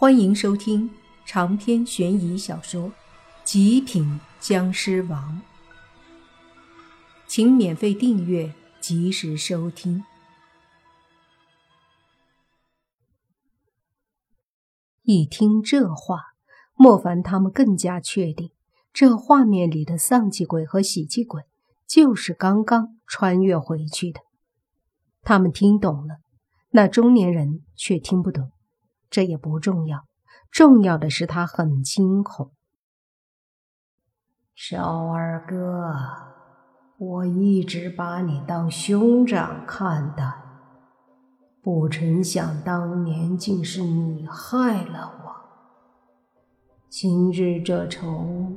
[0.00, 0.88] 欢迎收听
[1.26, 2.82] 长篇悬疑小说
[3.42, 5.42] 《极品僵尸王》，
[7.26, 10.04] 请免费订阅，及时收听。
[15.02, 16.26] 一听这话，
[16.76, 18.52] 莫凡他们更加确定，
[18.92, 21.42] 这画面里的丧气鬼和喜气鬼
[21.88, 24.20] 就是刚刚穿越回去的。
[25.22, 26.18] 他们听懂了，
[26.70, 28.52] 那中年人却听不懂。
[29.10, 30.06] 这也不重要，
[30.50, 32.52] 重要的是他很惊恐。
[34.54, 35.94] 少二哥，
[36.98, 40.42] 我一直把你当兄长看待，
[41.62, 45.28] 不成想当年竟是你害了我。
[46.88, 48.56] 今日这仇，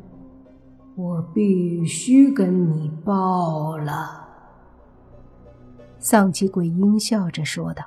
[0.95, 4.27] 我必须跟你报了。”
[5.99, 7.85] 丧气鬼阴笑着说道，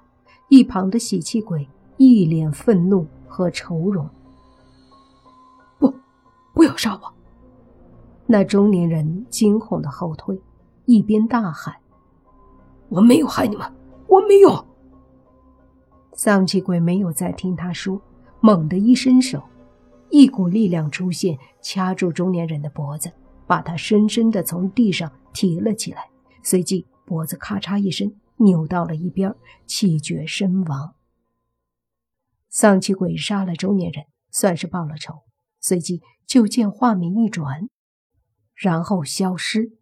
[0.48, 1.68] 一旁的喜气鬼。
[1.96, 4.08] 一脸愤怒和愁容。
[5.78, 5.92] 不，
[6.52, 7.12] 不要杀我！
[8.26, 10.40] 那中年人惊恐的后退，
[10.86, 11.74] 一边大喊
[12.88, 13.70] ：“我没有害你们，
[14.06, 14.64] 我没有！”
[16.16, 18.00] 丧气鬼没有再听他说，
[18.40, 19.42] 猛地一伸手，
[20.10, 23.12] 一股力量出现，掐住中年人的脖子，
[23.46, 26.08] 把他深深的从地上提了起来，
[26.42, 29.34] 随即脖子咔嚓一声扭到了一边，
[29.66, 30.94] 气绝身亡。
[32.54, 35.24] 丧气鬼杀了中年人，算是报了仇。
[35.60, 37.68] 随即就见画面一转，
[38.54, 39.72] 然后消失。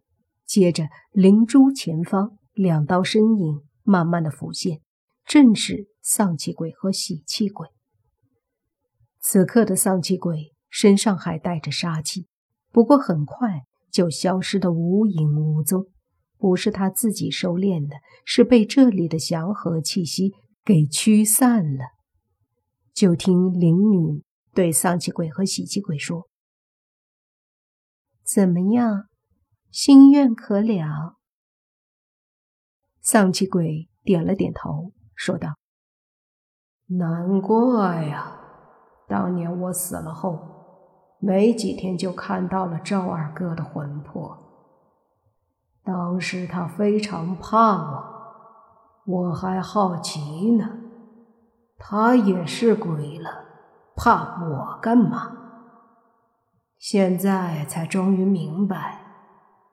[0.47, 4.81] 接着灵珠前方两道身影慢慢的浮现，
[5.23, 7.67] 正是丧气鬼和喜气鬼。
[9.19, 12.25] 此刻的丧气鬼身上还带着杀气，
[12.71, 15.85] 不过很快就消失的无影无踪。
[16.39, 20.33] 不是他自己收敛的，是被这里的祥和气息
[20.65, 21.92] 给驱散了。
[22.93, 26.27] 就听灵女对丧气鬼和喜气鬼说
[28.23, 29.07] ：“怎么样，
[29.71, 31.17] 心愿可了？”
[33.01, 35.55] 丧气鬼点了点头，说道
[36.99, 38.39] ：“难怪呀，
[39.07, 44.37] 当年我死了后，没几天就看到了赵二哥的魂魄。
[45.83, 47.75] 当时他非常怕
[49.05, 50.81] 我，我还好奇呢。”
[51.77, 53.45] 他也是鬼了，
[53.95, 55.37] 怕我干嘛？
[56.77, 58.99] 现在才终于明白，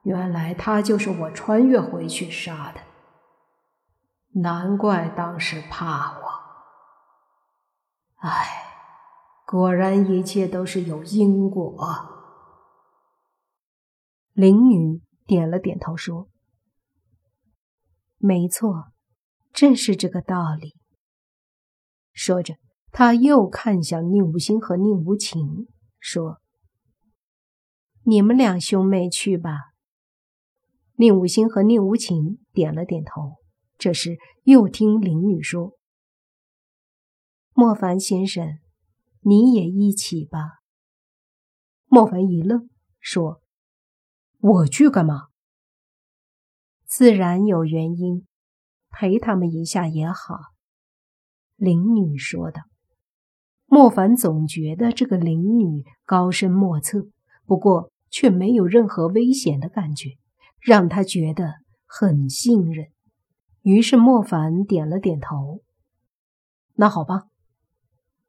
[0.04, 2.80] 原来他就是我穿越回去杀的。
[4.40, 6.30] 难怪当时怕我。
[8.16, 8.30] 唉，
[9.46, 11.76] 果然一切都是有因果。
[14.32, 16.28] 灵女点了点头说
[18.18, 18.92] ：“没错，
[19.52, 20.78] 正是这个道理。”
[22.22, 22.56] 说着，
[22.92, 26.42] 他又看向宁无心和宁无情，说
[28.04, 29.72] ：“你们两兄妹去吧。”
[30.96, 33.36] 宁无心和宁无情点了点头。
[33.78, 35.78] 这时，又听林女说
[37.56, 38.58] ：“莫凡先生，
[39.20, 40.60] 你也一起吧。”
[41.88, 43.40] 莫凡一愣，说
[44.40, 45.28] ：“我去干嘛？”
[46.84, 48.26] 自然有原因，
[48.90, 50.38] 陪他们一下也好。
[51.60, 52.62] 灵女说道
[53.68, 57.08] ：“莫凡总觉得这个灵女高深莫测，
[57.44, 60.12] 不过却没有任何危险的感觉，
[60.58, 62.86] 让他觉得很信任。
[63.60, 65.60] 于是莫凡点了点头。
[66.76, 67.24] 那好吧。”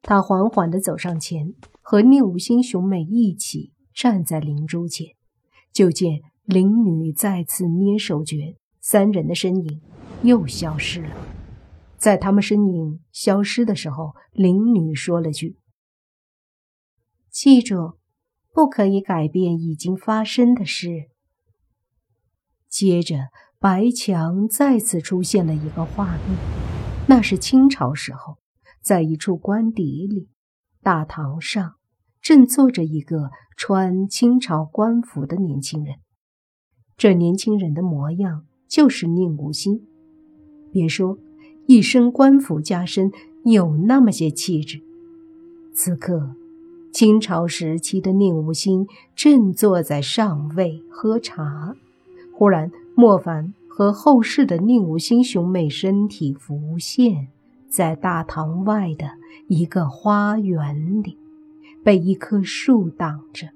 [0.03, 5.07] 他缓缓地走上前，和宁武星兄妹一起站在灵珠前。
[5.71, 9.81] 就见灵女再次捏手诀，三人的身影
[10.21, 11.15] 又消失了。
[12.01, 15.56] 在他们身影消失的时候，灵女说了句
[17.29, 18.00] ：“记住，
[18.51, 21.11] 不可以改变已经发生的事。”
[22.67, 23.28] 接着，
[23.59, 26.40] 白墙再次出现了一个画面，
[27.07, 28.40] 那是清朝时候，
[28.81, 30.28] 在一处官邸里，
[30.81, 31.75] 大堂上
[32.20, 35.97] 正坐着一个穿清朝官服的年轻人。
[36.97, 39.87] 这年轻人的模样就是宁无心，
[40.72, 41.20] 别说。
[41.72, 43.14] 一身官服加身，
[43.46, 44.82] 有那么些气质。
[45.72, 46.35] 此刻，
[46.91, 51.73] 清朝时期的宁无心正坐在上位喝茶。
[52.34, 57.29] 忽然，莫凡和后世的宁无心兄妹身体浮现
[57.70, 59.12] 在大堂外的
[59.47, 61.18] 一个花园里，
[61.85, 63.47] 被一棵树挡着。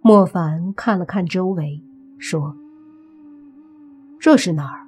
[0.00, 1.82] 莫凡看了看周围，
[2.16, 2.56] 说
[4.18, 4.87] ：“这是哪儿？”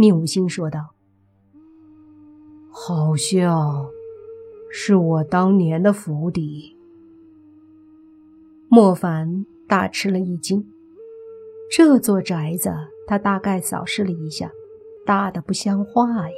[0.00, 0.94] 宁无心说道
[2.70, 3.84] ：“好像
[4.70, 6.76] 是我当年的府邸。
[8.68, 10.64] 莫凡大吃了一惊，
[11.68, 12.72] 这座宅子
[13.08, 14.52] 他大概扫视了一下，
[15.04, 16.36] 大的不像话呀，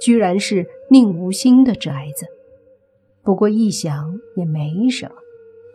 [0.00, 2.26] 居然是宁无心的宅子。
[3.24, 5.16] 不过一想也没什么，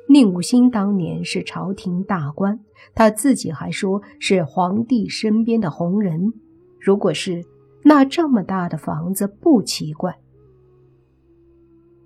[0.08, 2.62] 宁无心当年是朝廷大官，
[2.96, 6.32] 他自己还说是皇帝身边的红人。
[6.80, 7.44] 如果是
[7.84, 10.18] 那这么大的房子，不奇怪。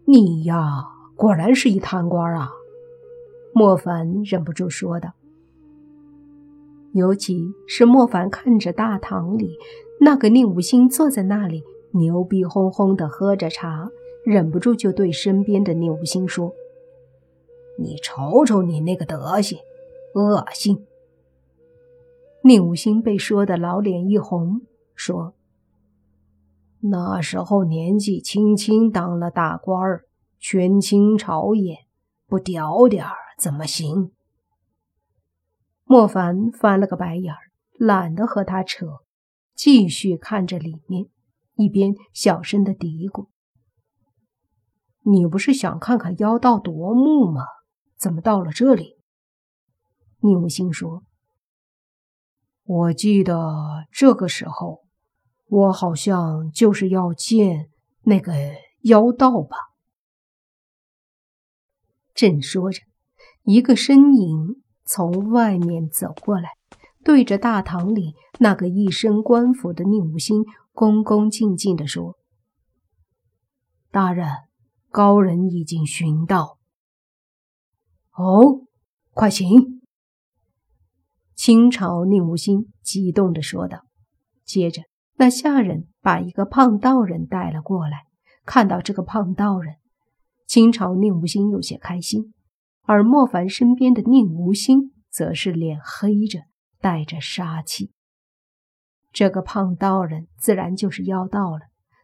[0.06, 0.86] 你呀，
[1.16, 2.52] 果然是一贪官啊！
[3.54, 5.14] 莫凡忍不住说道。
[6.94, 9.58] 尤其是莫凡看着大堂里
[10.00, 13.90] 那个宁武星坐在那里，牛逼哄哄的喝着茶，
[14.26, 16.54] 忍不住就对身边的宁武星说
[17.80, 19.58] ：“你瞅瞅你那个德行，
[20.14, 20.86] 恶心！”
[22.46, 24.64] 宁武星被说的老脸一红，
[24.96, 25.34] 说
[26.82, 30.06] ：“那时候年纪轻轻当了大官儿，
[30.40, 31.86] 权倾朝野，
[32.28, 34.12] 不屌点儿。”怎么行？
[35.86, 37.40] 莫凡翻了个白眼儿，
[37.78, 39.00] 懒得和他扯，
[39.56, 41.08] 继续看着里面，
[41.56, 43.28] 一边小声的嘀咕
[45.04, 47.44] ：“你不是想看看妖道夺目吗？
[47.98, 48.98] 怎么到了这里？”
[50.22, 51.04] 宁无心说
[52.64, 54.84] ：“我记得这个时候，
[55.48, 57.70] 我好像就是要见
[58.04, 58.34] 那个
[58.82, 59.58] 妖道吧。”
[62.16, 62.82] 正说着。
[63.46, 66.52] 一个身影从外面走过来，
[67.04, 72.16] 对着大堂里那个一身官服的宁无心恭恭敬敬地说
[73.92, 74.26] ：“大人，
[74.90, 76.58] 高人已经寻到。
[78.16, 78.64] ”“哦，
[79.12, 79.83] 快请。”
[81.46, 83.84] 清朝宁无心激动地说道。
[84.46, 84.84] 接着，
[85.18, 88.06] 那下人把一个胖道人带了过来。
[88.46, 89.76] 看到这个胖道人，
[90.48, 92.34] 清朝宁无心有些开心。
[92.84, 96.44] 而莫凡身边的宁无心则是脸黑着，
[96.80, 97.92] 带着杀气。
[99.12, 101.64] 这个胖道人自然就是妖道了，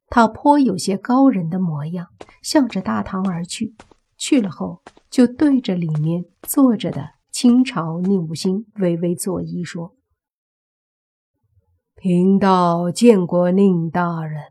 [0.09, 2.07] 他颇有些高人的模样，
[2.44, 3.74] 向着大堂而去。
[4.18, 9.95] 去了后，就对着里面坐着的清朝宁武心微微作揖说
[11.95, 14.45] ：“贫道见过宁大人。”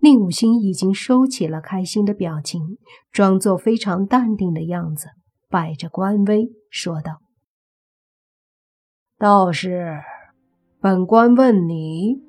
[0.00, 2.76] 宁武星已经收起了开心的表情，
[3.12, 5.10] 装作非常淡定的样子，
[5.48, 7.20] 摆着官威说道
[9.16, 10.00] ：“道士，
[10.80, 12.20] 本官问你，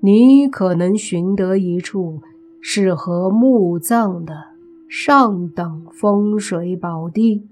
[0.00, 2.22] 你可能寻得一处
[2.62, 4.34] 适合墓葬的
[4.88, 7.50] 上等风水宝地？”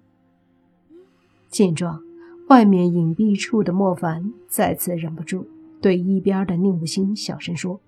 [1.53, 2.03] 见状，
[2.49, 5.47] 外面隐蔽处的莫凡再次忍不住
[5.81, 7.81] 对一边的宁武星小声说。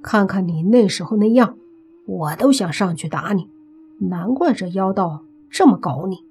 [0.00, 1.58] 看看你那时候那样，
[2.06, 3.50] 我都想上去打你。
[4.08, 6.24] 难怪这妖道这么搞你。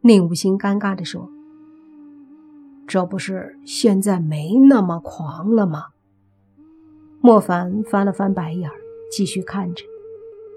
[0.00, 1.28] 宁无心尴尬地说
[2.88, 5.86] ：“这不是现在没那么狂了吗？”
[7.20, 8.70] 莫凡翻了翻白眼，
[9.10, 9.84] 继续看着。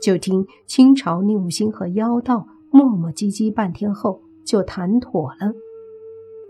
[0.01, 5.53] 就听清朝宁无心和妖道磨磨唧唧半天后，就谈妥了。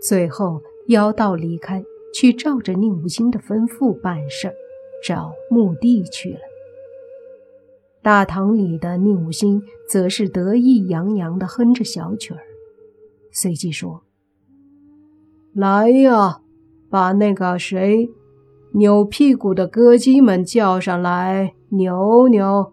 [0.02, 4.54] 最后，妖道离开，去照着宁无心的吩咐办事儿。
[5.04, 6.40] 找墓地去了。
[8.02, 12.40] 大堂里的宁武星则是得意洋洋地哼着小曲儿，
[13.30, 14.02] 随即说
[15.54, 16.40] ：“来呀，
[16.90, 18.10] 把那个谁，
[18.72, 22.72] 扭屁股的歌姬们叫上来，扭扭。”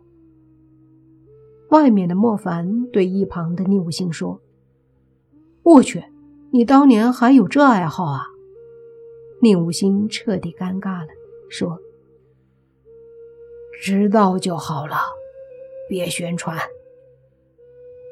[1.74, 4.40] 外面的莫凡对一旁的宁武星说
[5.66, 6.04] ：“我去，
[6.52, 8.28] 你当年还有这爱好啊？”
[9.42, 11.08] 宁武星彻底尴尬了，
[11.50, 11.80] 说。
[13.82, 14.98] 知道就好了，
[15.90, 16.56] 别宣传。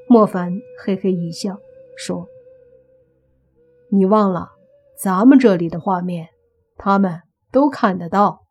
[0.09, 1.59] 莫凡嘿嘿一笑，
[1.95, 2.27] 说
[3.93, 4.53] ：“你忘了，
[4.99, 6.29] 咱们这里的画面，
[6.77, 8.41] 他们都看得到。”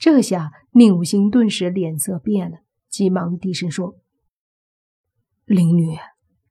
[0.00, 2.56] 这下宁武星顿时脸色变了，
[2.94, 3.96] 急忙低声说
[5.46, 5.98] ：“灵女，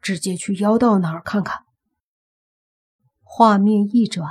[0.02, 1.64] 直接去妖道那儿看看。”
[3.24, 4.30] 画面一转，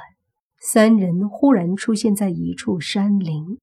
[0.61, 3.59] 三人忽然出现在一处山林。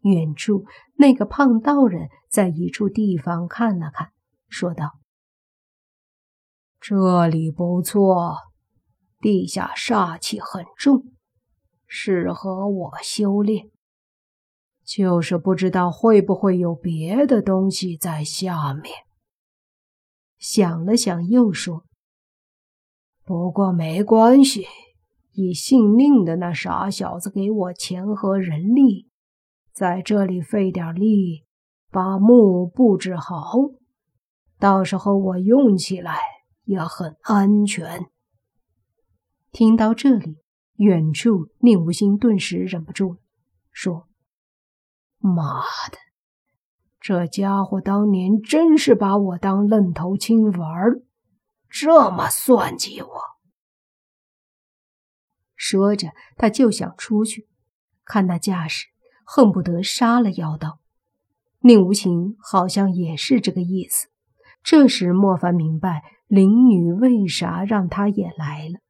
[0.00, 0.64] 远处，
[0.96, 4.10] 那个胖道人在一处地方看了看，
[4.48, 4.98] 说道
[6.82, 8.38] ：“这里不错，
[9.20, 11.12] 地下煞气很重，
[11.86, 13.70] 适合我修炼。
[14.88, 18.94] 就是不知道会不会有别的东西在下面。”
[20.40, 21.84] 想了想，又说
[23.22, 24.64] ：“不过没关系，
[25.32, 29.08] 以姓宁的那傻小子给我钱和人力。”
[29.74, 31.44] 在这里费点力，
[31.90, 33.52] 把墓布置好，
[34.58, 36.18] 到时候我用起来
[36.64, 38.06] 也很安全。
[39.52, 40.38] 听到这里，
[40.78, 43.18] 远处宁无心顿时忍不住了，
[43.70, 44.07] 说
[45.18, 45.60] ：“妈
[45.90, 45.98] 的，
[47.00, 51.00] 这家伙当年真是把我当愣头青玩，
[51.68, 53.08] 这么算计我。”
[55.56, 57.48] 说着，他就想出去，
[58.04, 58.86] 看那架势。
[59.30, 60.78] 恨不得杀了妖道，
[61.60, 64.08] 宁无情好像也是这个意思。
[64.62, 68.80] 这时莫凡明白灵女为啥让他也来了，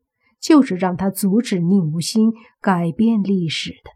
[0.40, 2.30] 就是让他阻止宁无心
[2.60, 3.90] 改变历史的。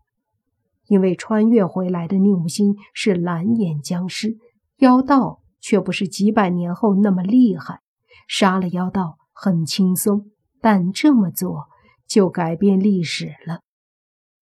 [0.92, 4.36] 因为穿越回来的宁无心是蓝眼僵尸，
[4.76, 7.80] 妖道却不是几百年后那么厉害，
[8.28, 10.30] 杀了妖道很轻松，
[10.60, 11.68] 但这么做
[12.06, 13.60] 就改变历史了。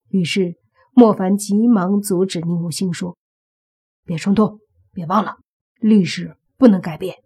[0.09, 0.57] 于是。
[0.93, 3.17] 莫凡急忙阻止宁无心说
[4.05, 4.59] ：“别冲动，
[4.93, 5.37] 别忘了，
[5.81, 7.17] 历史不能改变。”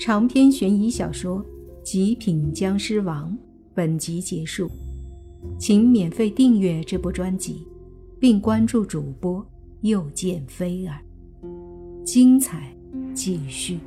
[0.00, 1.44] 长篇悬疑小说
[1.82, 3.30] 《极品僵尸王》
[3.74, 4.66] 本集结束，
[5.58, 7.66] 请免费订阅这部专辑，
[8.18, 9.44] 并关注主播
[9.80, 11.00] 又见菲儿，
[12.04, 12.74] 精彩
[13.14, 13.78] 继续。